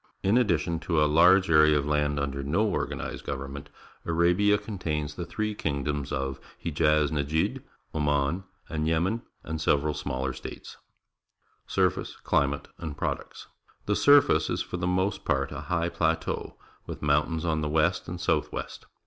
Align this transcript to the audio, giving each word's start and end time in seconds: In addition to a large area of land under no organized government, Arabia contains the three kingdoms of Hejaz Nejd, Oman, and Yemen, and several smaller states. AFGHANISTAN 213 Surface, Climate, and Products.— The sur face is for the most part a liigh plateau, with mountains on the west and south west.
In 0.23 0.35
addition 0.35 0.79
to 0.79 0.99
a 0.99 1.05
large 1.05 1.47
area 1.51 1.77
of 1.77 1.85
land 1.85 2.19
under 2.19 2.41
no 2.41 2.65
organized 2.67 3.23
government, 3.23 3.69
Arabia 4.03 4.57
contains 4.57 5.13
the 5.13 5.27
three 5.27 5.53
kingdoms 5.53 6.11
of 6.11 6.39
Hejaz 6.59 7.11
Nejd, 7.11 7.61
Oman, 7.93 8.43
and 8.67 8.87
Yemen, 8.87 9.21
and 9.43 9.61
several 9.61 9.93
smaller 9.93 10.33
states. 10.33 10.75
AFGHANISTAN 11.67 11.85
213 11.87 12.03
Surface, 12.03 12.15
Climate, 12.23 12.67
and 12.79 12.97
Products.— 12.97 13.45
The 13.85 13.95
sur 13.95 14.21
face 14.21 14.49
is 14.49 14.63
for 14.63 14.77
the 14.77 14.87
most 14.87 15.23
part 15.23 15.51
a 15.51 15.61
liigh 15.69 15.91
plateau, 15.93 16.57
with 16.87 17.03
mountains 17.03 17.45
on 17.45 17.61
the 17.61 17.69
west 17.69 18.07
and 18.07 18.19
south 18.19 18.51
west. 18.51 18.87